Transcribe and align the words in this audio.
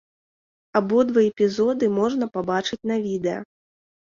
Абодва 0.79 1.21
эпізоды 1.31 1.91
можна 1.99 2.25
пабачыць 2.39 2.81
на 2.95 2.99
відэа. 3.05 3.39